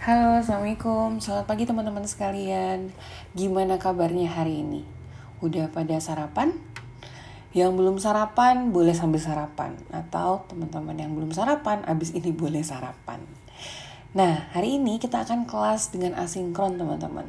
Halo, 0.00 0.40
Assalamualaikum. 0.40 1.20
Selamat 1.20 1.44
pagi 1.44 1.68
teman-teman 1.68 2.00
sekalian. 2.08 2.88
Gimana 3.36 3.76
kabarnya 3.76 4.32
hari 4.32 4.64
ini? 4.64 4.80
Udah 5.44 5.68
pada 5.68 6.00
sarapan? 6.00 6.56
Yang 7.52 7.70
belum 7.76 7.96
sarapan 8.00 8.72
boleh 8.72 8.96
sambil 8.96 9.20
sarapan 9.20 9.76
atau 9.92 10.48
teman-teman 10.48 10.96
yang 10.96 11.12
belum 11.12 11.36
sarapan 11.36 11.84
abis 11.84 12.16
ini 12.16 12.32
boleh 12.32 12.64
sarapan. 12.64 13.20
Nah, 14.16 14.48
hari 14.56 14.80
ini 14.80 14.96
kita 14.96 15.20
akan 15.20 15.44
kelas 15.44 15.92
dengan 15.92 16.16
asinkron 16.16 16.80
teman-teman. 16.80 17.28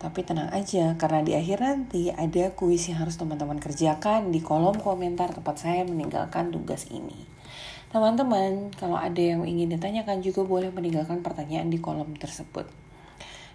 Tapi 0.00 0.24
tenang 0.24 0.48
aja, 0.56 0.96
karena 0.96 1.20
di 1.20 1.36
akhir 1.36 1.60
nanti 1.60 2.16
ada 2.16 2.48
kuis 2.56 2.88
yang 2.88 3.04
harus 3.04 3.20
teman-teman 3.20 3.60
kerjakan 3.60 4.32
di 4.32 4.40
kolom 4.40 4.80
komentar 4.80 5.36
tempat 5.36 5.60
saya 5.60 5.84
meninggalkan 5.84 6.48
tugas 6.48 6.88
ini. 6.88 7.35
Teman-teman, 7.94 8.74
kalau 8.74 8.98
ada 8.98 9.22
yang 9.22 9.46
ingin 9.46 9.78
ditanyakan 9.78 10.18
juga 10.18 10.42
boleh 10.42 10.74
meninggalkan 10.74 11.22
pertanyaan 11.22 11.70
di 11.70 11.78
kolom 11.78 12.18
tersebut. 12.18 12.66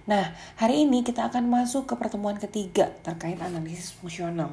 Nah, 0.09 0.33
hari 0.57 0.87
ini 0.87 1.05
kita 1.05 1.29
akan 1.29 1.45
masuk 1.45 1.85
ke 1.85 1.93
pertemuan 1.93 2.33
ketiga 2.39 2.89
terkait 3.05 3.37
analisis 3.37 3.93
fungsional. 3.93 4.49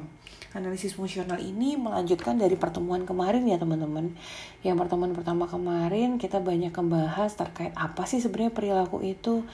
Analisis 0.53 0.93
fungsional 0.93 1.41
ini 1.41 1.73
melanjutkan 1.77 2.37
dari 2.37 2.53
pertemuan 2.53 3.05
kemarin 3.05 3.45
ya 3.49 3.57
teman-teman. 3.57 4.13
Yang 4.61 4.77
pertemuan 4.85 5.13
pertama 5.17 5.49
kemarin 5.49 6.21
kita 6.21 6.37
banyak 6.37 6.73
membahas 6.73 7.33
terkait 7.33 7.73
apa 7.73 8.05
sih 8.05 8.21
sebenarnya 8.21 8.53
perilaku 8.53 9.01
itu 9.01 9.45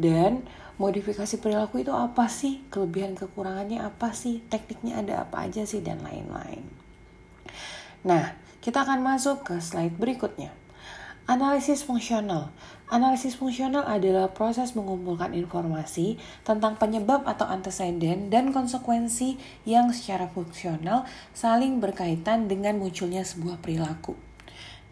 dan 0.00 0.44
modifikasi 0.80 1.36
perilaku 1.40 1.84
itu 1.84 1.92
apa 1.92 2.28
sih, 2.32 2.64
kelebihan 2.72 3.12
kekurangannya 3.12 3.84
apa 3.84 4.16
sih, 4.16 4.40
tekniknya 4.48 5.04
ada 5.04 5.28
apa 5.28 5.44
aja 5.44 5.68
sih 5.68 5.84
dan 5.84 6.00
lain-lain. 6.00 6.64
Nah, 8.02 8.34
kita 8.62 8.86
akan 8.86 9.02
masuk 9.02 9.42
ke 9.42 9.58
slide 9.58 9.98
berikutnya. 9.98 10.54
Analisis 11.26 11.82
fungsional. 11.82 12.54
Analisis 12.86 13.34
fungsional 13.34 13.82
adalah 13.86 14.30
proses 14.30 14.78
mengumpulkan 14.78 15.34
informasi 15.34 16.18
tentang 16.46 16.78
penyebab 16.78 17.26
atau 17.26 17.46
antecedent 17.46 18.30
dan 18.30 18.54
konsekuensi 18.54 19.38
yang 19.66 19.90
secara 19.90 20.30
fungsional 20.30 21.06
saling 21.34 21.82
berkaitan 21.82 22.46
dengan 22.46 22.78
munculnya 22.78 23.26
sebuah 23.26 23.58
perilaku. 23.58 24.14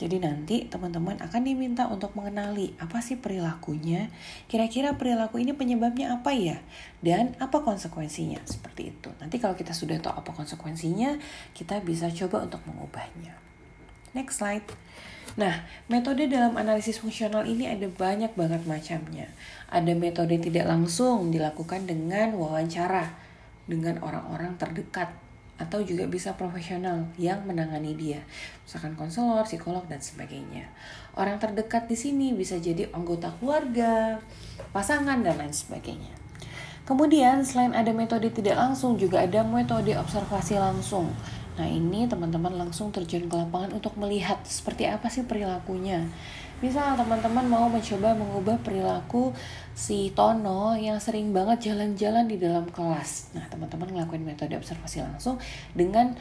Jadi 0.01 0.17
nanti 0.17 0.65
teman-teman 0.65 1.21
akan 1.21 1.43
diminta 1.45 1.85
untuk 1.93 2.17
mengenali 2.17 2.73
apa 2.81 3.05
sih 3.05 3.21
perilakunya, 3.21 4.09
kira-kira 4.49 4.97
perilaku 4.97 5.45
ini 5.45 5.53
penyebabnya 5.53 6.17
apa 6.17 6.33
ya, 6.33 6.57
dan 7.05 7.37
apa 7.37 7.61
konsekuensinya, 7.61 8.41
seperti 8.49 8.97
itu. 8.97 9.13
Nanti 9.21 9.37
kalau 9.37 9.53
kita 9.53 9.77
sudah 9.77 10.01
tahu 10.01 10.25
apa 10.25 10.33
konsekuensinya, 10.33 11.21
kita 11.53 11.85
bisa 11.85 12.09
coba 12.09 12.49
untuk 12.49 12.65
mengubahnya. 12.65 13.50
Next 14.11 14.43
slide. 14.43 14.67
Nah, 15.39 15.63
metode 15.87 16.27
dalam 16.27 16.59
analisis 16.59 16.99
fungsional 16.99 17.47
ini 17.47 17.71
ada 17.71 17.87
banyak 17.87 18.35
banget 18.35 18.67
macamnya. 18.67 19.31
Ada 19.71 19.95
metode 19.95 20.35
tidak 20.43 20.67
langsung 20.67 21.31
dilakukan 21.31 21.87
dengan 21.87 22.35
wawancara 22.35 23.15
dengan 23.71 24.03
orang-orang 24.03 24.59
terdekat 24.59 25.15
atau 25.61 25.85
juga 25.85 26.09
bisa 26.09 26.35
profesional 26.35 27.05
yang 27.21 27.45
menangani 27.45 27.93
dia, 27.93 28.25
misalkan 28.65 28.97
konselor, 28.97 29.45
psikolog 29.45 29.85
dan 29.87 30.01
sebagainya. 30.01 30.67
Orang 31.13 31.37
terdekat 31.37 31.85
di 31.85 31.95
sini 31.95 32.33
bisa 32.33 32.57
jadi 32.57 32.89
anggota 32.97 33.29
keluarga, 33.39 34.19
pasangan 34.73 35.21
dan 35.21 35.37
lain 35.37 35.53
sebagainya. 35.53 36.17
Kemudian 36.89 37.45
selain 37.45 37.77
ada 37.77 37.93
metode 37.93 38.33
tidak 38.33 38.57
langsung 38.57 38.97
juga 38.97 39.23
ada 39.23 39.45
metode 39.45 39.95
observasi 39.95 40.59
langsung 40.59 41.13
Nah 41.61 41.69
ini 41.69 42.09
teman-teman 42.09 42.57
langsung 42.57 42.89
terjun 42.89 43.29
ke 43.29 43.37
lapangan 43.37 43.77
untuk 43.77 43.93
melihat 44.01 44.41
seperti 44.49 44.89
apa 44.89 45.13
sih 45.13 45.29
perilakunya. 45.29 46.09
Misal 46.65 46.97
teman-teman 46.97 47.45
mau 47.45 47.69
mencoba 47.69 48.17
mengubah 48.17 48.57
perilaku 48.65 49.37
si 49.77 50.09
Tono 50.17 50.73
yang 50.73 50.97
sering 50.97 51.37
banget 51.37 51.69
jalan-jalan 51.69 52.25
di 52.25 52.41
dalam 52.41 52.65
kelas. 52.73 53.37
Nah 53.37 53.45
teman-teman 53.53 53.93
ngelakuin 53.93 54.25
metode 54.25 54.57
observasi 54.57 55.05
langsung 55.05 55.37
dengan 55.77 56.17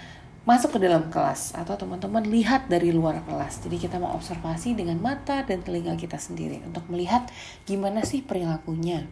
masuk 0.48 0.76
ke 0.76 0.80
dalam 0.84 1.12
kelas 1.12 1.56
atau 1.56 1.76
teman-teman 1.80 2.24
lihat 2.28 2.68
dari 2.68 2.92
luar 2.92 3.24
kelas. 3.24 3.64
Jadi 3.64 3.80
kita 3.80 3.96
mau 3.96 4.16
observasi 4.16 4.76
dengan 4.76 5.00
mata 5.00 5.44
dan 5.48 5.64
telinga 5.64 5.96
kita 5.96 6.20
sendiri 6.20 6.64
untuk 6.68 6.84
melihat 6.92 7.28
gimana 7.64 8.04
sih 8.04 8.24
perilakunya. 8.24 9.08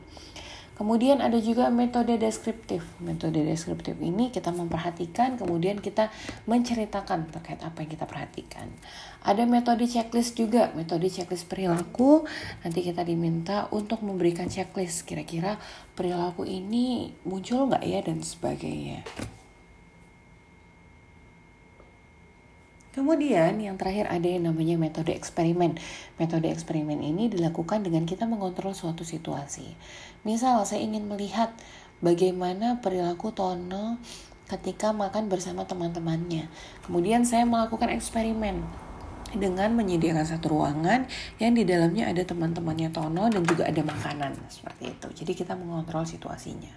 Kemudian 0.77 1.25
ada 1.25 1.41
juga 1.41 1.73
metode 1.73 2.21
deskriptif. 2.21 2.85
Metode 3.01 3.41
deskriptif 3.41 3.97
ini 3.97 4.29
kita 4.29 4.53
memperhatikan, 4.53 5.33
kemudian 5.33 5.81
kita 5.81 6.13
menceritakan 6.45 7.33
terkait 7.33 7.57
apa 7.65 7.81
yang 7.81 7.89
kita 7.89 8.05
perhatikan. 8.05 8.69
Ada 9.25 9.49
metode 9.49 9.89
checklist 9.89 10.37
juga, 10.37 10.69
metode 10.77 11.09
checklist 11.09 11.49
perilaku. 11.49 12.29
Nanti 12.61 12.85
kita 12.85 13.01
diminta 13.01 13.65
untuk 13.73 14.05
memberikan 14.05 14.45
checklist 14.53 15.09
kira-kira 15.09 15.57
perilaku 15.97 16.45
ini 16.45 17.09
muncul 17.25 17.73
nggak 17.73 17.81
ya 17.81 17.99
dan 18.05 18.21
sebagainya. 18.21 19.01
Kemudian 22.97 23.61
yang 23.61 23.77
terakhir 23.77 24.09
ada 24.09 24.25
yang 24.25 24.49
namanya 24.49 24.73
metode 24.73 25.13
eksperimen. 25.13 25.77
Metode 26.17 26.49
eksperimen 26.49 26.97
ini 26.97 27.29
dilakukan 27.29 27.85
dengan 27.85 28.09
kita 28.09 28.25
mengontrol 28.25 28.73
suatu 28.73 29.05
situasi. 29.05 29.77
Misal 30.25 30.65
saya 30.65 30.81
ingin 30.81 31.05
melihat 31.05 31.53
bagaimana 32.01 32.81
perilaku 32.81 33.29
Tono 33.29 34.01
ketika 34.49 34.97
makan 34.97 35.29
bersama 35.29 35.69
teman-temannya. 35.69 36.49
Kemudian 36.89 37.21
saya 37.21 37.45
melakukan 37.45 37.93
eksperimen 37.93 38.65
dengan 39.37 39.77
menyediakan 39.77 40.25
satu 40.25 40.57
ruangan 40.57 41.05
yang 41.37 41.53
di 41.53 41.69
dalamnya 41.69 42.09
ada 42.09 42.25
teman-temannya 42.25 42.89
Tono 42.89 43.29
dan 43.29 43.45
juga 43.45 43.69
ada 43.69 43.85
makanan 43.85 44.41
seperti 44.49 44.97
itu. 44.97 45.07
Jadi 45.21 45.31
kita 45.37 45.53
mengontrol 45.53 46.01
situasinya. 46.01 46.73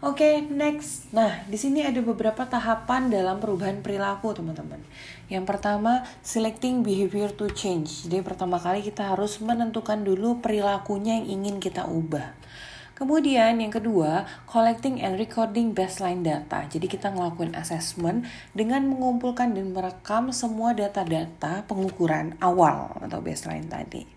Oke, 0.00 0.24
okay, 0.24 0.34
next. 0.48 1.12
Nah, 1.12 1.44
di 1.44 1.60
sini 1.60 1.84
ada 1.84 2.00
beberapa 2.00 2.48
tahapan 2.48 3.12
dalam 3.12 3.36
perubahan 3.36 3.84
perilaku, 3.84 4.32
teman-teman. 4.32 4.80
Yang 5.28 5.44
pertama, 5.44 6.08
selecting 6.24 6.80
behavior 6.80 7.28
to 7.36 7.52
change. 7.52 8.08
Jadi, 8.08 8.24
pertama 8.24 8.56
kali 8.56 8.80
kita 8.80 9.12
harus 9.12 9.44
menentukan 9.44 10.00
dulu 10.00 10.40
perilakunya 10.40 11.20
yang 11.20 11.44
ingin 11.44 11.60
kita 11.60 11.84
ubah. 11.84 12.32
Kemudian 12.96 13.60
yang 13.60 13.68
kedua, 13.68 14.24
collecting 14.48 15.04
and 15.04 15.20
recording 15.20 15.76
baseline 15.76 16.24
data. 16.24 16.64
Jadi 16.64 16.88
kita 16.88 17.12
ngelakuin 17.12 17.52
assessment 17.52 18.24
dengan 18.56 18.88
mengumpulkan 18.88 19.52
dan 19.52 19.76
merekam 19.76 20.32
semua 20.32 20.72
data-data 20.72 21.64
pengukuran 21.68 22.40
awal 22.40 22.92
atau 23.04 23.20
baseline 23.20 23.68
tadi. 23.68 24.08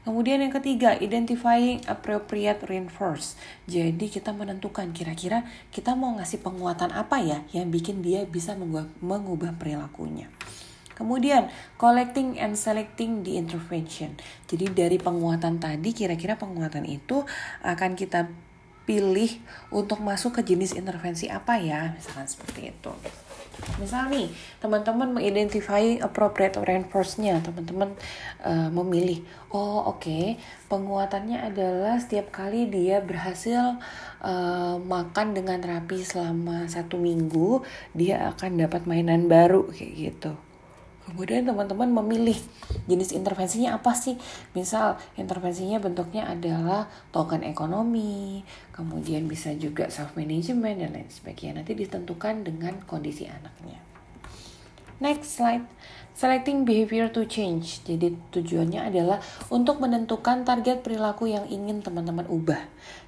Kemudian 0.00 0.40
yang 0.40 0.48
ketiga, 0.48 0.96
identifying 0.96 1.84
appropriate 1.84 2.64
reinforce. 2.64 3.36
Jadi 3.68 4.08
kita 4.08 4.32
menentukan 4.32 4.96
kira-kira 4.96 5.44
kita 5.68 5.92
mau 5.92 6.16
ngasih 6.16 6.40
penguatan 6.40 6.88
apa 6.96 7.20
ya 7.20 7.44
yang 7.52 7.68
bikin 7.68 8.00
dia 8.00 8.24
bisa 8.24 8.56
mengubah, 8.56 9.52
perilakunya. 9.60 10.32
Kemudian 10.96 11.52
collecting 11.76 12.40
and 12.40 12.56
selecting 12.56 13.24
the 13.24 13.36
intervention. 13.36 14.16
Jadi 14.48 14.72
dari 14.72 14.96
penguatan 14.96 15.60
tadi 15.60 15.92
kira-kira 15.92 16.36
penguatan 16.36 16.84
itu 16.88 17.24
akan 17.60 17.96
kita 17.96 18.28
pilih 18.88 19.36
untuk 19.68 20.00
masuk 20.00 20.40
ke 20.40 20.52
jenis 20.52 20.72
intervensi 20.76 21.28
apa 21.28 21.60
ya, 21.60 21.92
misalkan 21.92 22.24
seperti 22.24 22.72
itu. 22.72 22.92
Misal 23.78 24.12
nih, 24.12 24.28
teman-teman 24.60 25.16
mengidentify 25.16 26.00
appropriate 26.02 26.58
reinforce-nya, 26.60 27.40
teman-teman 27.40 27.96
uh, 28.44 28.68
memilih, 28.72 29.24
oh 29.52 29.88
oke, 29.96 30.04
okay, 30.04 30.40
penguatannya 30.68 31.40
adalah 31.40 31.96
setiap 31.96 32.28
kali 32.34 32.68
dia 32.68 33.00
berhasil 33.00 33.80
uh, 34.20 34.76
makan 34.80 35.32
dengan 35.32 35.60
rapi 35.62 36.02
selama 36.04 36.68
satu 36.68 37.00
minggu, 37.00 37.64
dia 37.96 38.32
akan 38.36 38.60
dapat 38.66 38.84
mainan 38.84 39.28
baru 39.30 39.68
kayak 39.72 39.92
gitu. 39.96 40.49
Kemudian 41.10 41.42
teman-teman 41.42 41.90
memilih 41.90 42.38
jenis 42.86 43.10
intervensinya 43.10 43.76
apa 43.76 43.92
sih? 43.98 44.14
Misal 44.54 44.94
intervensinya 45.18 45.82
bentuknya 45.82 46.30
adalah 46.30 46.86
token 47.10 47.42
ekonomi, 47.42 48.46
kemudian 48.70 49.26
bisa 49.26 49.50
juga 49.58 49.90
self 49.90 50.14
management 50.14 50.78
dan 50.78 50.90
lain 50.94 51.10
sebagainya. 51.10 51.60
Nanti 51.60 51.74
ditentukan 51.74 52.46
dengan 52.46 52.78
kondisi 52.86 53.26
anaknya. 53.26 53.82
Next 55.00 55.40
slide. 55.40 55.64
Selecting 56.12 56.68
behavior 56.68 57.08
to 57.08 57.24
change. 57.24 57.80
Jadi 57.88 58.12
tujuannya 58.28 58.92
adalah 58.92 59.24
untuk 59.48 59.80
menentukan 59.80 60.44
target 60.44 60.84
perilaku 60.84 61.32
yang 61.32 61.48
ingin 61.48 61.80
teman-teman 61.80 62.28
ubah. 62.28 62.60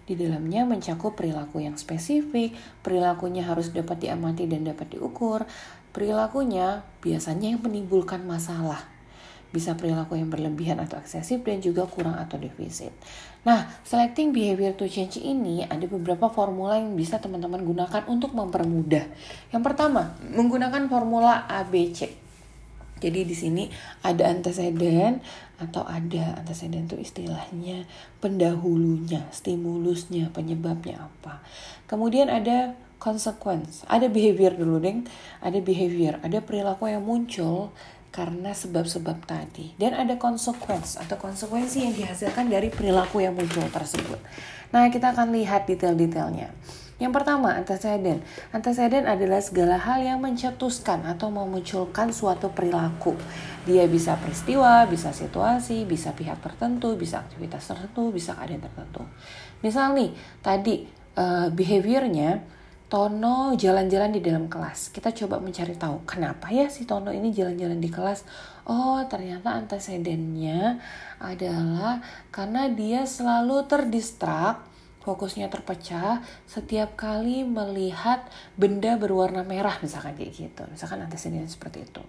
Di 0.08 0.16
dalamnya 0.16 0.64
mencakup 0.64 1.12
perilaku 1.20 1.60
yang 1.60 1.76
spesifik, 1.76 2.56
perilakunya 2.80 3.44
harus 3.44 3.68
dapat 3.76 4.08
diamati 4.08 4.48
dan 4.48 4.64
dapat 4.64 4.96
diukur, 4.96 5.44
Perilakunya 5.92 6.82
biasanya 7.04 7.52
yang 7.52 7.60
menimbulkan 7.60 8.24
masalah. 8.24 8.88
Bisa 9.52 9.76
perilaku 9.76 10.16
yang 10.16 10.32
berlebihan 10.32 10.80
atau 10.80 10.96
eksesif 10.96 11.44
dan 11.44 11.60
juga 11.60 11.84
kurang 11.84 12.16
atau 12.16 12.40
defisit. 12.40 12.96
Nah, 13.44 13.68
selecting 13.84 14.32
behavior 14.32 14.72
to 14.72 14.88
change 14.88 15.20
ini 15.20 15.68
ada 15.68 15.84
beberapa 15.84 16.32
formula 16.32 16.80
yang 16.80 16.96
bisa 16.96 17.20
teman-teman 17.20 17.60
gunakan 17.60 18.02
untuk 18.08 18.32
mempermudah. 18.32 19.04
Yang 19.52 19.62
pertama, 19.62 20.16
menggunakan 20.32 20.88
formula 20.88 21.44
ABC. 21.44 22.22
Jadi 23.02 23.26
di 23.26 23.34
sini 23.34 23.66
ada 24.06 24.30
antecedent 24.30 25.18
atau 25.58 25.82
ada 25.82 26.38
antecedent 26.38 26.86
itu 26.86 27.02
istilahnya 27.02 27.82
pendahulunya, 28.22 29.26
stimulusnya, 29.34 30.30
penyebabnya 30.30 31.10
apa. 31.10 31.42
Kemudian 31.90 32.30
ada 32.30 32.78
consequence, 33.02 33.82
ada 33.90 34.06
behavior 34.06 34.54
dulu 34.54 34.78
deng, 34.78 35.02
ada 35.42 35.58
behavior, 35.58 36.22
ada 36.22 36.38
perilaku 36.38 36.86
yang 36.86 37.02
muncul 37.02 37.74
karena 38.14 38.54
sebab-sebab 38.54 39.26
tadi 39.26 39.74
dan 39.80 39.98
ada 39.98 40.14
consequence 40.20 41.00
atau 41.00 41.18
konsekuensi 41.18 41.82
yang 41.82 41.96
dihasilkan 41.98 42.46
dari 42.46 42.70
perilaku 42.70 43.26
yang 43.26 43.34
muncul 43.34 43.66
tersebut. 43.66 44.22
Nah, 44.70 44.86
kita 44.86 45.10
akan 45.10 45.34
lihat 45.34 45.66
detail-detailnya. 45.66 46.54
Yang 47.02 47.12
pertama, 47.18 47.58
antecedent. 47.58 48.22
Antecedent 48.54 49.10
adalah 49.10 49.42
segala 49.42 49.74
hal 49.74 50.06
yang 50.06 50.22
mencetuskan 50.22 51.02
atau 51.02 51.34
memunculkan 51.34 52.14
suatu 52.14 52.54
perilaku. 52.54 53.18
Dia 53.66 53.90
bisa 53.90 54.14
peristiwa, 54.22 54.86
bisa 54.86 55.10
situasi, 55.10 55.82
bisa 55.82 56.14
pihak 56.14 56.38
tertentu, 56.38 56.94
bisa 56.94 57.26
aktivitas 57.26 57.66
tertentu, 57.66 58.14
bisa 58.14 58.38
keadaan 58.38 58.62
tertentu. 58.62 59.02
Misal 59.66 59.98
nih, 59.98 60.14
tadi 60.46 60.86
uh, 61.18 61.50
behaviornya 61.50 62.61
Tono 62.92 63.56
jalan-jalan 63.56 64.12
di 64.12 64.20
dalam 64.20 64.52
kelas. 64.52 64.92
Kita 64.92 65.16
coba 65.16 65.40
mencari 65.40 65.72
tahu 65.80 66.04
kenapa 66.04 66.52
ya 66.52 66.68
si 66.68 66.84
Tono 66.84 67.08
ini 67.08 67.32
jalan-jalan 67.32 67.80
di 67.80 67.88
kelas. 67.88 68.28
Oh, 68.68 69.00
ternyata 69.08 69.56
antecedennya 69.56 70.76
adalah 71.16 72.04
karena 72.28 72.68
dia 72.68 73.08
selalu 73.08 73.64
terdistrak 73.64 74.68
fokusnya 75.08 75.48
terpecah 75.48 76.20
setiap 76.44 76.92
kali 76.94 77.48
melihat 77.48 78.28
benda 78.60 79.00
berwarna 79.00 79.42
merah 79.42 79.74
misalkan 79.82 80.14
kayak 80.14 80.30
gitu 80.30 80.62
misalkan 80.70 81.02
antecedent 81.02 81.50
seperti 81.50 81.82
itu 81.82 82.06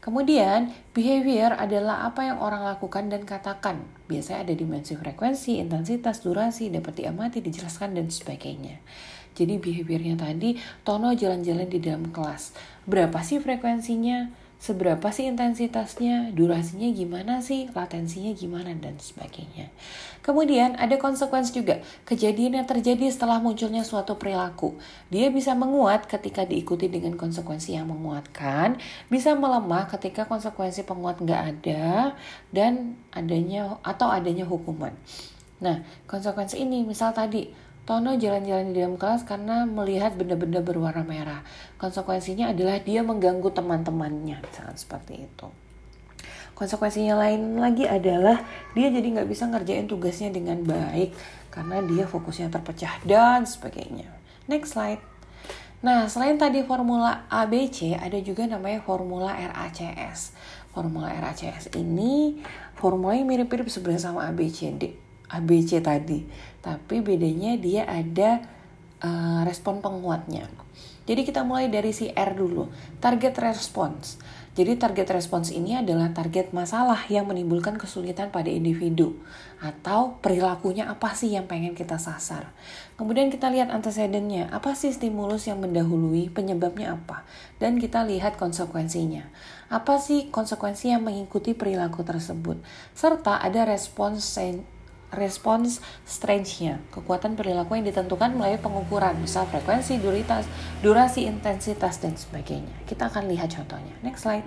kemudian 0.00 0.72
behavior 0.96 1.52
adalah 1.52 2.08
apa 2.08 2.32
yang 2.32 2.40
orang 2.40 2.64
lakukan 2.64 3.12
dan 3.12 3.28
katakan 3.28 3.84
biasanya 4.08 4.48
ada 4.48 4.54
dimensi 4.56 4.96
frekuensi 4.96 5.60
intensitas 5.60 6.24
durasi 6.24 6.72
dapat 6.72 7.04
diamati 7.04 7.44
dijelaskan 7.44 7.92
dan 7.92 8.08
sebagainya 8.08 8.80
jadi 9.40 9.56
behaviornya 9.56 10.20
tadi 10.20 10.60
Tono 10.84 11.16
jalan-jalan 11.16 11.72
di 11.72 11.80
dalam 11.80 12.12
kelas. 12.12 12.52
Berapa 12.84 13.24
sih 13.24 13.40
frekuensinya? 13.40 14.36
Seberapa 14.60 15.08
sih 15.08 15.24
intensitasnya, 15.24 16.36
durasinya 16.36 16.84
gimana 16.92 17.40
sih, 17.40 17.72
latensinya 17.72 18.36
gimana, 18.36 18.76
dan 18.76 18.92
sebagainya. 19.00 19.72
Kemudian 20.20 20.76
ada 20.76 21.00
konsekuensi 21.00 21.56
juga, 21.56 21.80
kejadian 22.04 22.60
yang 22.60 22.68
terjadi 22.68 23.08
setelah 23.08 23.40
munculnya 23.40 23.80
suatu 23.88 24.20
perilaku. 24.20 24.76
Dia 25.08 25.32
bisa 25.32 25.56
menguat 25.56 26.04
ketika 26.04 26.44
diikuti 26.44 26.92
dengan 26.92 27.16
konsekuensi 27.16 27.72
yang 27.72 27.88
menguatkan, 27.88 28.76
bisa 29.08 29.32
melemah 29.32 29.88
ketika 29.96 30.28
konsekuensi 30.28 30.84
penguat 30.84 31.24
nggak 31.24 31.42
ada, 31.56 32.12
dan 32.52 33.00
adanya 33.16 33.80
atau 33.80 34.12
adanya 34.12 34.44
hukuman. 34.44 34.92
Nah, 35.64 35.88
konsekuensi 36.04 36.60
ini 36.60 36.84
misal 36.84 37.16
tadi 37.16 37.48
Tono 37.90 38.14
jalan-jalan 38.14 38.70
di 38.70 38.78
dalam 38.78 38.94
kelas 38.94 39.26
karena 39.26 39.66
melihat 39.66 40.14
benda-benda 40.14 40.62
berwarna 40.62 41.02
merah. 41.02 41.42
Konsekuensinya 41.74 42.54
adalah 42.54 42.78
dia 42.78 43.02
mengganggu 43.02 43.50
teman-temannya, 43.50 44.38
misalkan 44.46 44.78
seperti 44.78 45.26
itu. 45.26 45.50
Konsekuensinya 46.54 47.18
lain 47.18 47.58
lagi 47.58 47.90
adalah 47.90 48.46
dia 48.78 48.94
jadi 48.94 49.02
nggak 49.02 49.26
bisa 49.26 49.50
ngerjain 49.50 49.90
tugasnya 49.90 50.30
dengan 50.30 50.62
baik 50.62 51.18
karena 51.50 51.82
dia 51.82 52.06
fokusnya 52.06 52.54
terpecah 52.54 52.94
dan 53.02 53.42
sebagainya. 53.42 54.06
Next 54.46 54.78
slide. 54.78 55.02
Nah, 55.82 56.06
selain 56.06 56.38
tadi 56.38 56.62
formula 56.62 57.26
ABC, 57.26 57.98
ada 57.98 58.22
juga 58.22 58.46
namanya 58.46 58.86
formula 58.86 59.34
RACS. 59.34 60.30
Formula 60.70 61.10
RACS 61.10 61.74
ini 61.74 62.38
formulanya 62.78 63.26
mirip-mirip 63.26 63.66
sebenarnya 63.66 64.14
sama 64.14 64.30
ABCD 64.30 65.10
ABC 65.30 65.78
tadi 65.78 66.26
tapi 66.60 67.00
bedanya 67.00 67.56
dia 67.56 67.88
ada 67.88 68.44
uh, 69.04 69.42
respon 69.44 69.80
penguatnya 69.80 70.48
jadi 71.08 71.26
kita 71.26 71.42
mulai 71.42 71.72
dari 71.72 71.90
si 71.90 72.12
R 72.12 72.36
dulu 72.36 72.68
target 73.02 73.36
response 73.40 74.20
jadi 74.50 74.74
target 74.74 75.14
response 75.14 75.54
ini 75.54 75.78
adalah 75.78 76.10
target 76.10 76.50
masalah 76.50 77.06
yang 77.06 77.30
menimbulkan 77.30 77.78
kesulitan 77.78 78.34
pada 78.34 78.50
individu 78.50 79.14
atau 79.62 80.18
perilakunya 80.18 80.90
apa 80.90 81.14
sih 81.14 81.32
yang 81.32 81.46
pengen 81.46 81.78
kita 81.78 82.02
sasar. 82.02 82.50
Kemudian 82.98 83.30
kita 83.30 83.46
lihat 83.46 83.70
antecedentnya, 83.70 84.50
apa 84.50 84.74
sih 84.74 84.90
stimulus 84.90 85.46
yang 85.46 85.62
mendahului, 85.62 86.34
penyebabnya 86.34 86.98
apa, 86.98 87.22
dan 87.62 87.78
kita 87.78 88.02
lihat 88.02 88.36
konsekuensinya. 88.42 89.30
Apa 89.70 90.02
sih 90.02 90.34
konsekuensi 90.34 90.90
yang 90.90 91.06
mengikuti 91.06 91.54
perilaku 91.54 92.02
tersebut, 92.02 92.58
serta 92.92 93.38
ada 93.38 93.62
respons 93.62 94.26
respons 95.10 95.82
strange-nya, 96.06 96.78
kekuatan 96.94 97.34
perilaku 97.34 97.74
yang 97.78 97.86
ditentukan 97.86 98.34
melalui 98.34 98.62
pengukuran, 98.62 99.18
misal 99.18 99.46
frekuensi, 99.50 99.98
duritas, 99.98 100.46
durasi, 100.80 101.26
intensitas, 101.26 101.98
dan 101.98 102.14
sebagainya. 102.14 102.72
Kita 102.86 103.10
akan 103.10 103.26
lihat 103.26 103.50
contohnya. 103.50 103.94
Next 104.06 104.22
slide. 104.22 104.46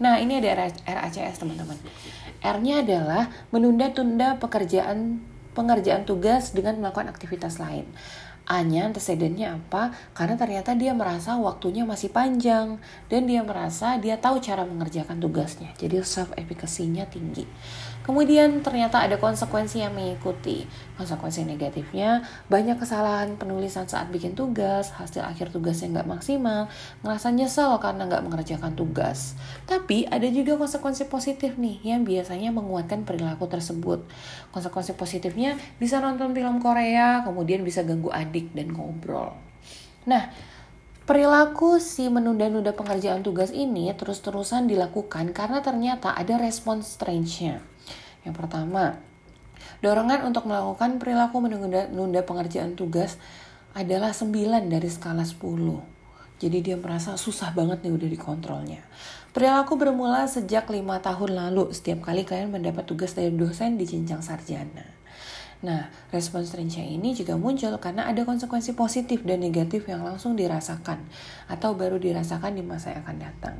Nah, 0.00 0.16
ini 0.16 0.40
ada 0.40 0.70
RACS, 0.86 1.42
teman-teman. 1.42 1.76
R-nya 2.38 2.86
adalah 2.86 3.28
menunda-tunda 3.50 4.38
pekerjaan 4.38 5.20
pengerjaan 5.58 6.06
tugas 6.06 6.54
dengan 6.54 6.78
melakukan 6.78 7.10
aktivitas 7.10 7.58
lain. 7.58 7.82
A-nya 8.48 8.88
antecedennya 8.88 9.60
apa? 9.60 9.92
Karena 10.16 10.32
ternyata 10.40 10.72
dia 10.72 10.96
merasa 10.96 11.36
waktunya 11.36 11.84
masih 11.84 12.08
panjang 12.08 12.80
dan 13.12 13.28
dia 13.28 13.44
merasa 13.44 14.00
dia 14.00 14.16
tahu 14.16 14.40
cara 14.40 14.64
mengerjakan 14.64 15.20
tugasnya. 15.20 15.76
Jadi 15.76 16.00
self 16.00 16.32
efficacy-nya 16.32 17.04
tinggi. 17.12 17.44
Kemudian 18.08 18.64
ternyata 18.64 19.04
ada 19.04 19.20
konsekuensi 19.20 19.84
yang 19.84 19.92
mengikuti. 19.92 20.64
Konsekuensi 20.98 21.46
negatifnya 21.46 22.26
banyak 22.50 22.74
kesalahan 22.82 23.38
penulisan 23.38 23.86
saat 23.86 24.10
bikin 24.10 24.34
tugas, 24.34 24.90
hasil 24.98 25.22
akhir 25.22 25.54
tugasnya 25.54 25.94
nggak 25.94 26.10
maksimal, 26.10 26.66
ngerasa 27.06 27.30
nyesel 27.30 27.78
karena 27.78 28.10
nggak 28.10 28.26
mengerjakan 28.26 28.74
tugas. 28.74 29.38
Tapi 29.62 30.10
ada 30.10 30.26
juga 30.26 30.58
konsekuensi 30.58 31.06
positif 31.06 31.54
nih 31.54 31.78
yang 31.86 32.02
biasanya 32.02 32.50
menguatkan 32.50 33.06
perilaku 33.06 33.46
tersebut. 33.46 34.02
Konsekuensi 34.50 34.98
positifnya 34.98 35.54
bisa 35.78 36.02
nonton 36.02 36.34
film 36.34 36.58
Korea, 36.58 37.22
kemudian 37.22 37.62
bisa 37.62 37.86
ganggu 37.86 38.10
adik 38.10 38.50
dan 38.58 38.74
ngobrol. 38.74 39.38
Nah, 40.10 40.34
Perilaku 41.08 41.80
si 41.80 42.04
menunda-nunda 42.12 42.76
pengerjaan 42.76 43.24
tugas 43.24 43.48
ini 43.48 43.88
terus-terusan 43.96 44.68
dilakukan 44.68 45.32
karena 45.32 45.64
ternyata 45.64 46.12
ada 46.12 46.36
respon 46.36 46.84
strange-nya. 46.84 47.64
Yang 48.28 48.34
pertama, 48.36 49.00
dorongan 49.80 50.26
untuk 50.26 50.50
melakukan 50.50 50.98
perilaku 50.98 51.38
menunda 51.44 52.20
pengerjaan 52.26 52.74
tugas 52.74 53.20
adalah 53.72 54.10
9 54.10 54.34
dari 54.66 54.90
skala 54.90 55.22
10. 55.22 55.38
Jadi 56.38 56.58
dia 56.62 56.76
merasa 56.78 57.14
susah 57.18 57.50
banget 57.54 57.82
nih 57.86 57.94
udah 57.94 58.08
dikontrolnya. 58.10 58.82
Perilaku 59.30 59.78
bermula 59.78 60.26
sejak 60.26 60.66
lima 60.70 60.98
tahun 60.98 61.34
lalu 61.34 61.70
setiap 61.70 62.10
kali 62.10 62.26
kalian 62.26 62.50
mendapat 62.50 62.86
tugas 62.86 63.14
dari 63.14 63.30
dosen 63.30 63.78
di 63.78 63.86
jenjang 63.86 64.22
sarjana. 64.22 64.97
Nah, 65.58 65.90
respon 66.14 66.46
strange 66.46 66.78
ini 66.78 67.18
juga 67.18 67.34
muncul 67.34 67.74
karena 67.82 68.06
ada 68.06 68.22
konsekuensi 68.22 68.78
positif 68.78 69.26
dan 69.26 69.42
negatif 69.42 69.90
yang 69.90 70.06
langsung 70.06 70.38
dirasakan 70.38 71.02
atau 71.50 71.74
baru 71.74 71.98
dirasakan 71.98 72.54
di 72.54 72.62
masa 72.62 72.94
yang 72.94 73.02
akan 73.02 73.18
datang. 73.18 73.56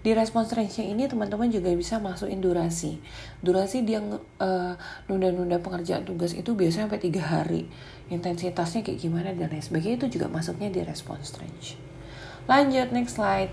Di 0.00 0.16
respons 0.16 0.48
range 0.56 0.80
ini 0.80 1.04
teman-teman 1.04 1.52
juga 1.52 1.68
bisa 1.76 2.00
masukin 2.00 2.40
durasi. 2.40 2.96
Durasi 3.44 3.84
dia 3.84 4.00
uh, 4.00 4.72
nunda-nunda 5.12 5.60
pengerjaan 5.60 6.08
tugas 6.08 6.32
itu 6.32 6.56
biasanya 6.56 6.88
sampai 6.88 7.04
tiga 7.04 7.20
hari. 7.20 7.68
Intensitasnya 8.08 8.80
kayak 8.80 8.96
gimana 8.96 9.36
dan 9.36 9.52
lain 9.52 9.60
sebagainya 9.60 10.00
itu 10.00 10.16
juga 10.16 10.32
masuknya 10.32 10.72
di 10.72 10.80
respons 10.80 11.36
range. 11.36 11.76
Lanjut 12.48 12.96
next 12.96 13.20
slide. 13.20 13.52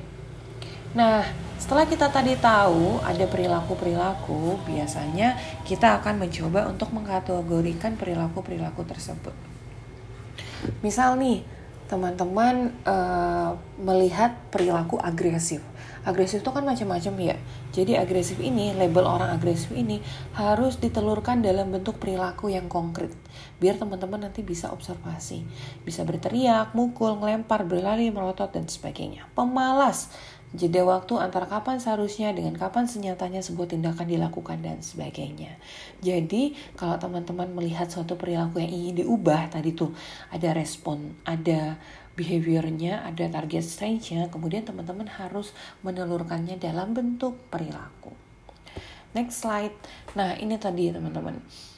Nah, 0.95 1.27
setelah 1.57 1.89
kita 1.89 2.07
tadi 2.13 2.37
tahu 2.37 3.01
ada 3.01 3.25
perilaku-perilaku, 3.25 4.61
biasanya 4.63 5.35
kita 5.65 5.99
akan 5.99 6.21
mencoba 6.21 6.69
untuk 6.69 6.93
mengkategorikan 6.93 7.97
perilaku-perilaku 7.97 8.85
tersebut. 8.85 9.35
Misal 10.85 11.17
nih, 11.17 11.41
teman-teman 11.87 12.75
uh, 12.83 13.55
melihat 13.79 14.35
perilaku 14.51 14.99
agresif. 14.99 15.63
Agresif 16.07 16.39
itu 16.39 16.51
kan 16.51 16.63
macam-macam 16.63 17.13
ya. 17.19 17.35
Jadi 17.75 17.99
agresif 17.99 18.39
ini 18.39 18.71
label 18.75 19.03
orang 19.03 19.31
agresif 19.31 19.75
ini 19.75 19.99
harus 20.35 20.79
ditelurkan 20.79 21.43
dalam 21.43 21.67
bentuk 21.71 21.99
perilaku 21.99 22.47
yang 22.51 22.71
konkret. 22.71 23.11
Biar 23.59 23.75
teman-teman 23.75 24.27
nanti 24.27 24.39
bisa 24.43 24.71
observasi. 24.71 25.43
Bisa 25.83 26.07
berteriak 26.07 26.71
mukul 26.75 27.19
ngelempar 27.19 27.67
berlari 27.67 28.07
merotot 28.07 28.55
dan 28.55 28.67
sebagainya. 28.71 29.27
Pemalas 29.35 30.11
jeda 30.55 30.87
waktu 30.87 31.19
antara 31.19 31.43
kapan 31.43 31.83
seharusnya 31.83 32.31
dengan 32.31 32.55
kapan 32.55 32.87
senyatanya 32.87 33.43
sebuah 33.43 33.75
tindakan 33.75 34.07
dilakukan 34.07 34.63
dan 34.63 34.79
sebagainya. 34.79 35.59
Jadi 35.99 36.55
kalau 36.79 36.95
teman-teman 36.95 37.51
melihat 37.51 37.91
suatu 37.91 38.15
perilaku 38.15 38.63
yang 38.63 38.71
ingin 38.71 39.03
diubah 39.03 39.51
tadi 39.51 39.75
tuh 39.75 39.91
ada 40.31 40.55
respon, 40.55 41.19
ada 41.27 41.75
behaviornya, 42.17 43.05
ada 43.05 43.29
target 43.29 43.61
stage-nya, 43.61 44.33
kemudian 44.33 44.65
teman-teman 44.65 45.05
harus 45.05 45.53
menelurkannya 45.85 46.57
dalam 46.57 46.97
bentuk 46.97 47.37
perilaku. 47.53 48.11
Next 49.13 49.45
slide. 49.45 49.77
Nah, 50.17 50.33
ini 50.41 50.57
tadi 50.57 50.89
teman-teman. 50.89 51.37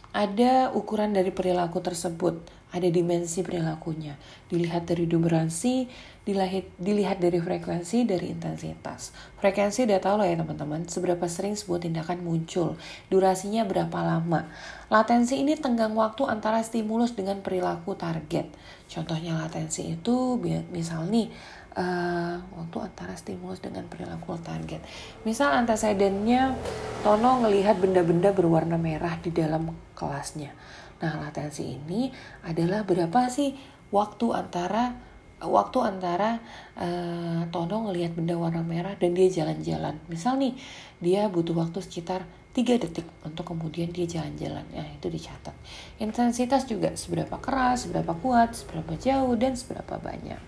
Ada 0.10 0.74
ukuran 0.74 1.14
dari 1.14 1.30
perilaku 1.30 1.84
tersebut, 1.84 2.42
ada 2.74 2.88
dimensi 2.90 3.46
perilakunya. 3.46 4.18
Dilihat 4.50 4.90
dari 4.90 5.06
durasi, 5.06 5.86
dilihat, 6.30 6.70
dilihat 6.78 7.18
dari 7.18 7.42
frekuensi, 7.42 8.06
dari 8.06 8.30
intensitas. 8.30 9.10
Frekuensi 9.42 9.90
udah 9.90 9.98
tahu 9.98 10.16
lah 10.22 10.30
ya 10.30 10.38
teman-teman, 10.38 10.86
seberapa 10.86 11.26
sering 11.26 11.58
sebuah 11.58 11.82
tindakan 11.82 12.22
muncul, 12.22 12.78
durasinya 13.10 13.66
berapa 13.66 13.98
lama. 13.98 14.46
Latensi 14.94 15.42
ini 15.42 15.58
tenggang 15.58 15.98
waktu 15.98 16.30
antara 16.30 16.62
stimulus 16.62 17.18
dengan 17.18 17.42
perilaku 17.42 17.98
target. 17.98 18.46
Contohnya 18.86 19.42
latensi 19.42 19.90
itu 19.98 20.38
misal 20.70 21.10
nih, 21.10 21.34
uh, 21.74 22.38
waktu 22.54 22.78
antara 22.86 23.18
stimulus 23.18 23.58
dengan 23.58 23.90
perilaku 23.90 24.38
target. 24.38 24.86
Misal 25.26 25.58
antecedennya 25.58 26.54
Tono 27.02 27.42
ngelihat 27.42 27.82
benda-benda 27.82 28.30
berwarna 28.38 28.78
merah 28.78 29.18
di 29.18 29.34
dalam 29.34 29.74
kelasnya. 29.98 30.54
Nah, 31.00 31.16
latensi 31.26 31.80
ini 31.80 32.12
adalah 32.44 32.84
berapa 32.84 33.32
sih 33.32 33.56
waktu 33.90 34.36
antara 34.36 35.09
waktu 35.40 35.78
antara 35.80 36.44
uh, 36.76 37.48
Tono 37.50 37.88
ngelihat 37.88 38.16
benda 38.16 38.36
warna 38.36 38.60
merah 38.60 38.96
dan 39.00 39.16
dia 39.16 39.32
jalan-jalan. 39.32 39.96
Misal 40.12 40.36
nih, 40.36 40.54
dia 41.00 41.32
butuh 41.32 41.56
waktu 41.56 41.80
sekitar 41.80 42.28
3 42.52 42.82
detik 42.82 43.08
untuk 43.24 43.56
kemudian 43.56 43.94
dia 43.94 44.04
jalan-jalan. 44.04 44.66
Nah, 44.76 44.90
itu 44.92 45.08
dicatat. 45.08 45.56
Intensitas 46.02 46.68
juga 46.68 46.92
seberapa 47.00 47.40
keras, 47.40 47.88
seberapa 47.88 48.12
kuat, 48.20 48.58
seberapa 48.58 48.98
jauh, 49.00 49.38
dan 49.40 49.56
seberapa 49.56 49.96
banyak. 50.02 50.42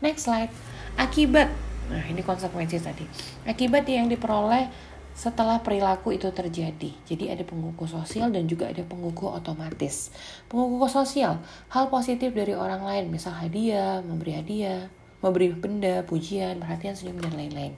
Next 0.00 0.24
slide. 0.24 0.54
Akibat. 0.96 1.50
Nah, 1.92 2.04
ini 2.08 2.24
konsekuensi 2.24 2.78
tadi. 2.80 3.04
Akibat 3.44 3.84
yang 3.90 4.08
diperoleh 4.08 4.70
setelah 5.18 5.58
perilaku 5.58 6.14
itu 6.14 6.30
terjadi. 6.30 6.94
Jadi 7.02 7.24
ada 7.26 7.42
pengukur 7.42 7.90
sosial 7.90 8.30
dan 8.30 8.46
juga 8.46 8.70
ada 8.70 8.86
pengukur 8.86 9.34
otomatis. 9.34 10.14
Pengukur 10.46 10.86
sosial, 10.86 11.42
hal 11.74 11.90
positif 11.90 12.30
dari 12.30 12.54
orang 12.54 12.86
lain, 12.86 13.10
misal 13.10 13.34
hadiah, 13.34 13.98
memberi 14.06 14.38
hadiah, 14.38 14.86
memberi 15.18 15.50
benda, 15.50 16.06
pujian, 16.06 16.62
perhatian, 16.62 16.94
senyum, 16.94 17.18
dan 17.18 17.34
lain-lain. 17.34 17.74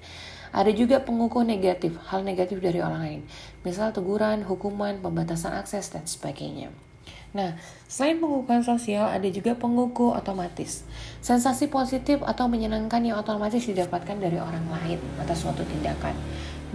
Ada 0.52 0.76
juga 0.76 1.00
pengukur 1.00 1.48
negatif, 1.48 1.96
hal 2.12 2.28
negatif 2.28 2.60
dari 2.60 2.84
orang 2.84 3.00
lain, 3.00 3.20
misal 3.64 3.88
teguran, 3.96 4.44
hukuman, 4.44 5.00
pembatasan 5.00 5.56
akses, 5.56 5.88
dan 5.96 6.04
sebagainya. 6.04 6.68
Nah, 7.30 7.54
selain 7.86 8.18
pengukuran 8.18 8.66
sosial, 8.66 9.06
ada 9.06 9.28
juga 9.30 9.54
pengukur 9.54 10.18
otomatis. 10.18 10.82
Sensasi 11.22 11.70
positif 11.70 12.18
atau 12.26 12.50
menyenangkan 12.50 12.98
yang 13.06 13.22
otomatis 13.22 13.62
didapatkan 13.62 14.18
dari 14.18 14.34
orang 14.42 14.66
lain 14.66 14.98
atas 15.22 15.46
suatu 15.46 15.62
tindakan. 15.62 16.18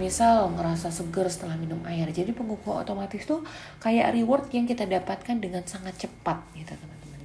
Misal 0.00 0.48
ngerasa 0.56 0.88
seger 0.88 1.28
setelah 1.28 1.60
minum 1.60 1.80
air. 1.84 2.08
Jadi 2.08 2.32
pengukur 2.32 2.80
otomatis 2.80 3.24
tuh 3.28 3.44
kayak 3.84 4.16
reward 4.16 4.48
yang 4.52 4.64
kita 4.64 4.88
dapatkan 4.88 5.36
dengan 5.40 5.64
sangat 5.68 5.96
cepat 6.08 6.40
gitu 6.56 6.72
teman-teman. 6.72 7.20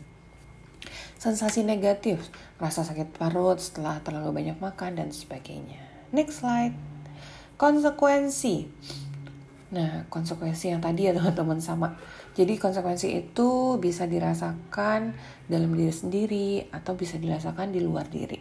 Sensasi 1.15 1.63
negatif 1.63 2.31
rasa 2.59 2.83
sakit 2.83 3.15
perut 3.15 3.59
setelah 3.59 3.99
terlalu 4.03 4.43
banyak 4.43 4.59
makan 4.59 4.99
dan 4.99 5.07
sebagainya. 5.11 5.79
Next 6.11 6.43
slide. 6.43 6.75
Konsekuensi. 7.55 8.67
Nah 9.71 10.03
konsekuensi 10.11 10.71
yang 10.71 10.83
tadi 10.83 11.07
ya 11.07 11.15
teman-teman 11.15 11.59
sama 11.59 11.95
jadi 12.31 12.55
konsekuensi 12.55 13.11
itu 13.11 13.75
bisa 13.77 14.07
dirasakan 14.07 15.11
dalam 15.51 15.71
diri 15.75 15.91
sendiri 15.91 16.49
atau 16.71 16.95
bisa 16.95 17.19
dirasakan 17.19 17.75
di 17.75 17.83
luar 17.83 18.07
diri. 18.07 18.39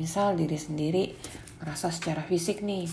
Misal 0.00 0.40
diri 0.40 0.56
sendiri 0.56 1.12
merasa 1.60 1.92
secara 1.92 2.24
fisik 2.24 2.64
nih 2.64 2.88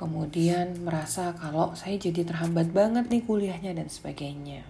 kemudian 0.00 0.80
merasa 0.80 1.36
kalau 1.36 1.76
saya 1.76 2.00
jadi 2.00 2.24
terhambat 2.24 2.72
banget 2.72 3.12
nih 3.12 3.20
kuliahnya 3.20 3.76
dan 3.76 3.92
sebagainya. 3.92 4.64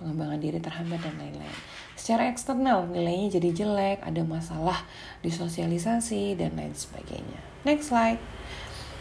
Pengembangan 0.00 0.40
diri 0.40 0.58
terhambat 0.60 1.04
dan 1.04 1.14
lain-lain. 1.20 1.56
Secara 1.92 2.32
eksternal 2.32 2.88
nilainya 2.88 3.36
jadi 3.36 3.52
jelek 3.52 4.00
ada 4.00 4.24
masalah 4.24 4.84
di 5.20 5.28
sosialisasi 5.28 6.40
dan 6.40 6.56
lain 6.56 6.72
sebagainya. 6.72 7.40
Next 7.68 7.92
slide 7.92 8.20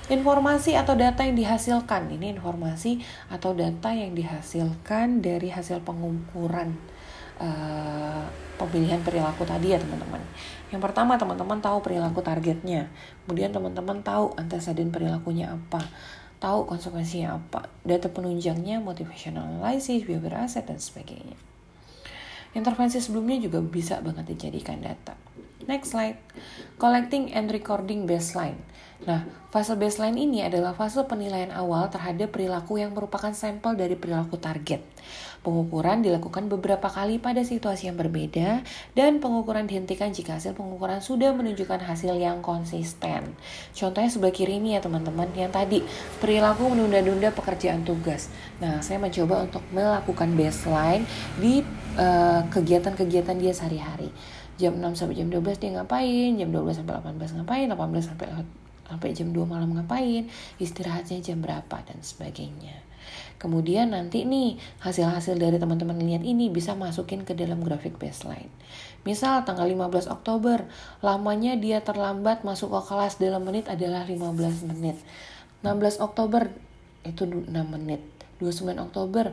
informasi 0.06 0.78
atau 0.78 0.94
data 0.94 1.26
yang 1.26 1.34
dihasilkan 1.34 2.14
ini 2.14 2.38
informasi 2.38 3.02
atau 3.34 3.58
data 3.58 3.90
yang 3.90 4.14
dihasilkan 4.14 5.26
dari 5.26 5.50
hasil 5.50 5.82
pengukuran 5.82 6.78
uh, 7.42 8.24
pemilihan 8.56 9.02
perilaku 9.02 9.44
tadi 9.44 9.74
ya 9.74 9.80
teman-teman. 9.82 10.22
Yang 10.70 10.82
pertama 10.82 11.18
teman-teman 11.18 11.60
tahu 11.60 11.82
perilaku 11.82 12.22
targetnya, 12.22 12.92
kemudian 13.26 13.52
teman-teman 13.52 14.02
tahu 14.06 14.36
antecedent 14.38 14.94
perilakunya 14.94 15.56
apa, 15.56 15.82
tahu 16.40 16.70
konsekuensinya 16.70 17.42
apa, 17.42 17.72
data 17.82 18.12
penunjangnya, 18.12 18.80
motivational 18.84 19.46
analysis, 19.58 20.06
behavior 20.06 20.46
asset 20.46 20.68
dan 20.68 20.78
sebagainya. 20.78 21.55
Intervensi 22.56 23.04
sebelumnya 23.04 23.36
juga 23.38 23.60
bisa 23.60 24.00
banget 24.00 24.32
dijadikan 24.32 24.80
data. 24.80 25.14
Next 25.68 25.92
slide, 25.92 26.16
collecting 26.80 27.36
and 27.36 27.52
recording 27.52 28.08
baseline. 28.08 28.56
Nah, 29.04 29.28
fase 29.52 29.76
baseline 29.76 30.16
ini 30.16 30.40
adalah 30.40 30.72
fase 30.72 31.04
penilaian 31.04 31.52
awal 31.52 31.92
terhadap 31.92 32.32
perilaku 32.32 32.80
yang 32.80 32.96
merupakan 32.96 33.36
sampel 33.36 33.76
dari 33.76 34.00
perilaku 34.00 34.40
target. 34.40 34.80
Pengukuran 35.46 36.02
dilakukan 36.02 36.50
beberapa 36.50 36.90
kali 36.90 37.22
pada 37.22 37.46
situasi 37.46 37.86
yang 37.86 38.02
berbeda 38.02 38.66
dan 38.98 39.22
pengukuran 39.22 39.70
dihentikan 39.70 40.10
jika 40.10 40.42
hasil 40.42 40.58
pengukuran 40.58 41.06
sudah 41.06 41.38
menunjukkan 41.38 41.86
hasil 41.86 42.18
yang 42.18 42.42
konsisten. 42.42 43.38
Contohnya 43.78 44.10
sebelah 44.10 44.34
kiri 44.34 44.58
ini 44.58 44.74
ya 44.74 44.82
teman-teman, 44.82 45.30
yang 45.38 45.54
tadi 45.54 45.86
perilaku 46.18 46.74
menunda-nunda 46.74 47.30
pekerjaan 47.30 47.86
tugas. 47.86 48.34
Nah, 48.58 48.82
saya 48.82 48.98
mencoba 48.98 49.46
untuk 49.46 49.62
melakukan 49.70 50.34
baseline 50.34 51.06
di 51.38 51.62
eh, 51.94 52.42
kegiatan-kegiatan 52.50 53.38
uh, 53.38 53.42
dia 53.46 53.54
sehari-hari. 53.54 54.10
Jam 54.58 54.82
6 54.82 54.98
sampai 54.98 55.20
jam 55.22 55.30
12 55.30 55.62
dia 55.62 55.72
ngapain, 55.78 56.32
jam 56.42 56.50
12 56.50 56.82
sampai 56.82 56.94
18 57.06 57.38
ngapain, 57.38 57.68
18 57.70 58.02
sampai 58.02 58.28
sampai 58.86 59.10
jam 59.14 59.30
2 59.34 59.46
malam 59.46 59.70
ngapain, 59.78 60.26
istirahatnya 60.58 61.22
jam 61.22 61.42
berapa 61.42 61.78
dan 61.86 62.00
sebagainya. 62.02 62.85
Kemudian 63.38 63.94
nanti 63.94 64.24
nih 64.24 64.58
hasil-hasil 64.82 65.36
dari 65.38 65.60
teman-teman 65.60 66.00
lihat 66.00 66.24
ini 66.24 66.48
bisa 66.48 66.74
masukin 66.74 67.28
ke 67.28 67.36
dalam 67.36 67.62
grafik 67.62 68.00
baseline. 68.00 68.50
Misal 69.06 69.46
tanggal 69.46 69.70
15 69.70 70.10
Oktober, 70.10 70.66
lamanya 71.06 71.54
dia 71.60 71.84
terlambat 71.86 72.42
masuk 72.42 72.74
ke 72.74 72.82
kelas 72.90 73.22
dalam 73.22 73.46
menit 73.46 73.70
adalah 73.70 74.08
15 74.08 74.66
menit. 74.72 74.98
16 75.62 76.02
Oktober 76.02 76.50
itu 77.06 77.24
6 77.26 77.50
menit. 77.52 78.02
29 78.42 78.76
Oktober 78.82 79.32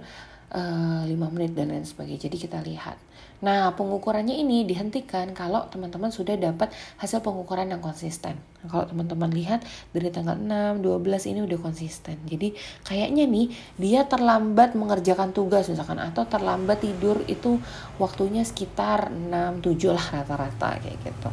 5 0.52 1.08
menit 1.32 1.56
dan 1.56 1.72
lain 1.72 1.88
sebagainya. 1.88 2.28
Jadi 2.28 2.36
kita 2.36 2.60
lihat. 2.60 3.00
Nah, 3.42 3.74
pengukurannya 3.74 4.38
ini 4.38 4.62
dihentikan 4.62 5.34
kalau 5.34 5.66
teman-teman 5.66 6.14
sudah 6.14 6.38
dapat 6.38 6.70
hasil 7.00 7.24
pengukuran 7.26 7.72
yang 7.74 7.82
konsisten. 7.82 8.38
Nah, 8.62 8.68
kalau 8.70 8.84
teman-teman 8.86 9.32
lihat 9.34 9.66
dari 9.90 10.12
tanggal 10.14 10.38
6, 10.38 10.84
12 10.84 11.26
ini 11.32 11.40
udah 11.42 11.58
konsisten. 11.58 12.20
Jadi 12.28 12.54
kayaknya 12.86 13.26
nih 13.26 13.50
dia 13.80 14.06
terlambat 14.06 14.78
mengerjakan 14.78 15.34
tugas 15.34 15.66
misalkan 15.66 15.98
atau 15.98 16.22
terlambat 16.28 16.84
tidur 16.86 17.18
itu 17.26 17.58
waktunya 17.98 18.46
sekitar 18.46 19.10
6, 19.10 19.58
7 19.58 19.90
lah 19.90 20.06
rata-rata 20.22 20.78
kayak 20.78 21.02
gitu. 21.02 21.30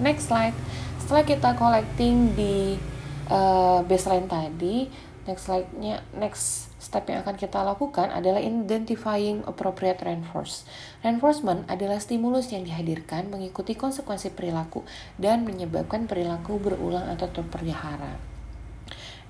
Next 0.00 0.32
slide. 0.32 0.56
Setelah 0.96 1.24
kita 1.28 1.50
collecting 1.60 2.32
di 2.32 2.80
uh, 3.28 3.84
baseline 3.84 4.24
tadi, 4.24 4.88
next 5.30 5.46
slide-nya 5.46 6.02
next 6.18 6.74
step 6.82 7.06
yang 7.06 7.22
akan 7.22 7.38
kita 7.38 7.62
lakukan 7.62 8.10
adalah 8.10 8.42
identifying 8.42 9.46
appropriate 9.46 10.02
reinforce. 10.02 10.66
Reinforcement 11.06 11.70
adalah 11.70 12.02
stimulus 12.02 12.50
yang 12.50 12.66
dihadirkan 12.66 13.30
mengikuti 13.30 13.78
konsekuensi 13.78 14.34
perilaku 14.34 14.82
dan 15.14 15.46
menyebabkan 15.46 16.10
perilaku 16.10 16.58
berulang 16.58 17.06
atau 17.06 17.30
terpelihara. 17.30 18.18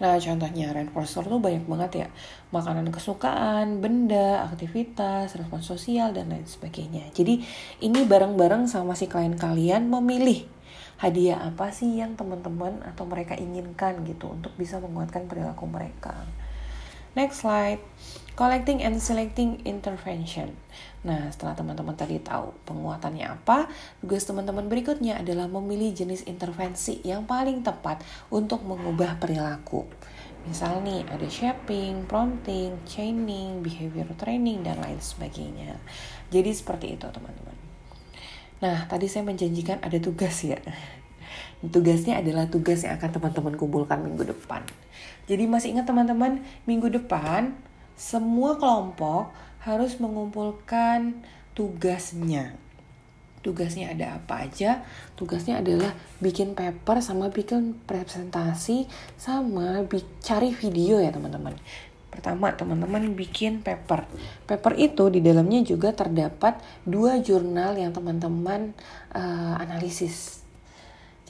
Nah, 0.00 0.16
contohnya 0.16 0.72
reinforcer 0.72 1.28
tuh 1.28 1.36
banyak 1.36 1.68
banget 1.68 1.90
ya. 1.92 2.08
Makanan 2.56 2.88
kesukaan, 2.88 3.84
benda, 3.84 4.48
aktivitas, 4.48 5.36
respon 5.36 5.60
sosial, 5.60 6.16
dan 6.16 6.32
lain 6.32 6.48
sebagainya. 6.48 7.12
Jadi, 7.12 7.44
ini 7.84 8.08
bareng-bareng 8.08 8.64
sama 8.64 8.96
si 8.96 9.12
klien 9.12 9.36
kalian 9.36 9.92
memilih 9.92 10.48
hadiah 11.00 11.40
apa 11.40 11.72
sih 11.72 11.96
yang 11.96 12.12
teman-teman 12.12 12.84
atau 12.84 13.08
mereka 13.08 13.32
inginkan 13.32 14.04
gitu 14.04 14.36
untuk 14.36 14.52
bisa 14.60 14.76
menguatkan 14.78 15.24
perilaku 15.24 15.64
mereka. 15.64 16.28
Next 17.16 17.42
slide. 17.42 17.82
Collecting 18.38 18.80
and 18.80 19.02
selecting 19.02 19.60
intervention. 19.68 20.56
Nah, 21.04 21.28
setelah 21.28 21.52
teman-teman 21.52 21.92
tadi 21.92 22.16
tahu 22.22 22.56
penguatannya 22.64 23.26
apa, 23.26 23.68
tugas 24.00 24.24
teman-teman 24.24 24.64
berikutnya 24.64 25.20
adalah 25.20 25.44
memilih 25.50 25.92
jenis 25.92 26.24
intervensi 26.24 27.04
yang 27.04 27.28
paling 27.28 27.60
tepat 27.60 28.00
untuk 28.32 28.64
mengubah 28.64 29.20
perilaku. 29.20 29.84
Misal 30.48 30.80
nih, 30.80 31.04
ada 31.04 31.28
shaping, 31.28 32.08
prompting, 32.08 32.80
chaining, 32.88 33.60
behavior 33.60 34.08
training, 34.16 34.64
dan 34.64 34.80
lain 34.80 34.96
sebagainya. 34.96 35.76
Jadi 36.32 36.50
seperti 36.56 36.96
itu 36.96 37.04
teman-teman. 37.12 37.69
Nah, 38.60 38.84
tadi 38.86 39.08
saya 39.08 39.24
menjanjikan 39.24 39.80
ada 39.80 39.96
tugas 39.96 40.44
ya. 40.44 40.60
Tugasnya 41.60 42.20
adalah 42.20 42.48
tugas 42.48 42.84
yang 42.84 42.96
akan 42.96 43.10
teman-teman 43.12 43.54
kumpulkan 43.56 44.00
minggu 44.00 44.32
depan. 44.32 44.64
Jadi 45.28 45.44
masih 45.44 45.76
ingat 45.76 45.88
teman-teman, 45.88 46.40
minggu 46.64 46.88
depan 46.88 47.52
semua 48.00 48.56
kelompok 48.56 49.28
harus 49.60 50.00
mengumpulkan 50.00 51.20
tugasnya. 51.52 52.56
Tugasnya 53.40 53.92
ada 53.92 54.20
apa 54.20 54.48
aja? 54.48 54.84
Tugasnya 55.16 55.60
adalah 55.60 55.96
bikin 56.20 56.52
paper 56.52 57.00
sama 57.00 57.32
bikin 57.32 57.76
presentasi 57.88 58.84
sama 59.16 59.84
cari 60.20 60.52
video 60.52 61.00
ya 61.00 61.12
teman-teman. 61.12 61.56
Pertama, 62.10 62.50
teman-teman 62.52 63.14
bikin 63.14 63.62
paper. 63.62 64.04
Paper 64.44 64.74
itu 64.74 65.08
di 65.08 65.22
dalamnya 65.22 65.62
juga 65.62 65.94
terdapat 65.94 66.58
dua 66.82 67.22
jurnal 67.22 67.78
yang 67.78 67.94
teman-teman 67.94 68.74
uh, 69.14 69.54
analisis. 69.62 70.42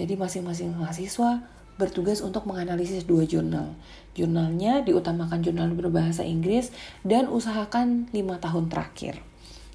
Jadi 0.01 0.17
masing-masing 0.17 0.73
mahasiswa 0.73 1.45
bertugas 1.77 2.25
untuk 2.25 2.49
menganalisis 2.49 3.05
dua 3.05 3.29
jurnal. 3.29 3.77
Jurnalnya 4.17 4.85
diutamakan 4.85 5.41
jurnal 5.41 5.73
berbahasa 5.73 6.25
Inggris 6.25 6.73
dan 7.05 7.29
usahakan 7.29 8.09
lima 8.13 8.37
tahun 8.41 8.69
terakhir. 8.69 9.21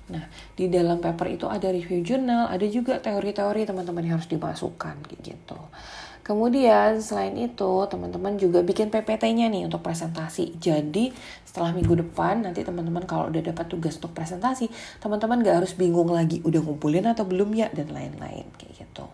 Nah, 0.06 0.30
di 0.54 0.70
dalam 0.70 1.02
paper 1.02 1.34
itu 1.34 1.50
ada 1.50 1.66
review 1.74 2.06
jurnal, 2.06 2.46
ada 2.46 2.66
juga 2.70 3.02
teori-teori 3.02 3.66
teman-teman 3.66 4.06
yang 4.06 4.22
harus 4.22 4.30
dimasukkan 4.30 5.02
gitu. 5.26 5.58
Kemudian 6.26 6.98
selain 7.06 7.38
itu 7.38 7.86
teman-teman 7.86 8.34
juga 8.42 8.66
bikin 8.66 8.90
PPT-nya 8.90 9.46
nih 9.46 9.70
untuk 9.70 9.86
presentasi. 9.86 10.58
Jadi 10.58 11.14
setelah 11.46 11.70
minggu 11.70 12.02
depan 12.02 12.42
nanti 12.42 12.66
teman-teman 12.66 13.06
kalau 13.06 13.30
udah 13.30 13.46
dapat 13.46 13.70
tugas 13.70 14.02
untuk 14.02 14.18
presentasi, 14.18 14.74
teman-teman 14.98 15.46
gak 15.46 15.62
harus 15.62 15.78
bingung 15.78 16.10
lagi 16.10 16.42
udah 16.42 16.66
ngumpulin 16.66 17.06
atau 17.14 17.30
belum 17.30 17.54
ya 17.54 17.70
dan 17.70 17.94
lain-lain 17.94 18.50
kayak 18.58 18.74
gitu. 18.74 19.06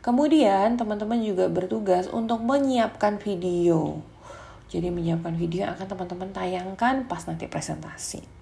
Kemudian 0.00 0.80
teman-teman 0.80 1.20
juga 1.20 1.52
bertugas 1.52 2.08
untuk 2.08 2.40
menyiapkan 2.40 3.20
video. 3.20 4.00
Jadi 4.72 4.88
menyiapkan 4.88 5.36
video 5.36 5.68
yang 5.68 5.76
akan 5.76 5.84
teman-teman 5.84 6.32
tayangkan 6.32 7.04
pas 7.04 7.20
nanti 7.28 7.44
presentasi. 7.44 8.33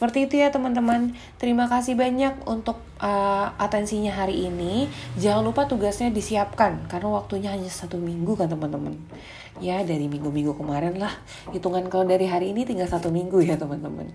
Seperti 0.00 0.24
itu 0.24 0.40
ya 0.40 0.48
teman-teman. 0.48 1.12
Terima 1.36 1.68
kasih 1.68 1.92
banyak 1.92 2.48
untuk 2.48 2.80
uh, 3.04 3.52
atensinya 3.60 4.08
hari 4.16 4.48
ini. 4.48 4.88
Jangan 5.20 5.44
lupa 5.44 5.68
tugasnya 5.68 6.08
disiapkan 6.08 6.88
karena 6.88 7.12
waktunya 7.12 7.52
hanya 7.52 7.68
satu 7.68 8.00
minggu 8.00 8.32
kan 8.32 8.48
teman-teman. 8.48 8.96
Ya 9.60 9.84
dari 9.84 10.08
minggu-minggu 10.08 10.56
kemarin 10.56 10.96
lah. 10.96 11.12
Hitungan 11.52 11.84
kalau 11.92 12.08
dari 12.08 12.24
hari 12.24 12.56
ini 12.56 12.64
tinggal 12.64 12.88
satu 12.88 13.12
minggu 13.12 13.44
ya 13.44 13.60
teman-teman. 13.60 14.08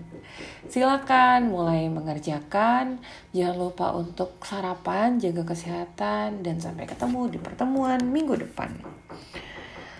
Silakan 0.73 1.53
mulai 1.53 1.85
mengerjakan. 1.85 2.97
Jangan 3.29 3.53
lupa 3.53 3.93
untuk 3.93 4.41
sarapan, 4.41 5.21
jaga 5.21 5.45
kesehatan 5.45 6.41
dan 6.41 6.57
sampai 6.57 6.89
ketemu 6.89 7.29
di 7.29 7.37
pertemuan 7.37 8.01
minggu 8.01 8.33
depan. 8.41 8.73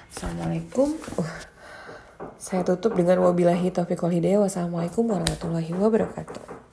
Assalamualaikum. 0.10 0.98
Uh. 1.22 1.54
Saya 2.42 2.66
tutup 2.66 2.98
dengan 2.98 3.22
wabillahi 3.22 3.70
taufiq 3.70 4.02
wal 4.02 4.14
hidayah. 4.14 4.42
Wassalamualaikum 4.42 5.06
warahmatullahi 5.06 5.72
wabarakatuh. 5.76 6.65